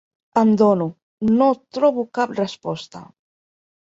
Em 0.41 0.53
dono: 0.61 0.87
no 1.33 1.49
trobo 1.77 2.07
cap 2.19 2.33
resposta. 2.41 3.03